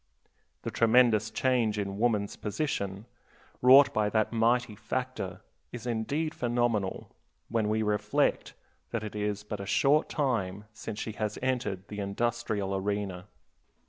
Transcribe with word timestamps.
The 0.63 0.71
tremendous 0.71 1.29
change 1.29 1.77
in 1.77 1.99
woman's 1.99 2.35
position, 2.35 3.05
wrought 3.61 3.93
by 3.93 4.09
that 4.09 4.33
mighty 4.33 4.73
factor, 4.75 5.41
is 5.71 5.85
indeed 5.85 6.33
phenomenal 6.33 7.11
when 7.49 7.69
we 7.69 7.83
reflect 7.83 8.55
that 8.89 9.03
it 9.03 9.15
is 9.15 9.43
but 9.43 9.59
a 9.59 9.67
short 9.67 10.09
time 10.09 10.65
since 10.73 10.97
she 10.97 11.11
has 11.11 11.37
entered 11.43 11.87
the 11.87 11.99
industrial 11.99 12.75
arena. 12.75 13.27